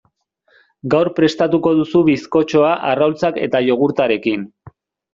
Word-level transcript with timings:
Gaur 0.93 1.11
prestatuko 1.19 1.75
duzu 1.81 2.03
bizkotxoa 2.09 2.75
arrautzak 2.95 3.41
eta 3.47 3.65
jogurtarekin. 3.71 4.53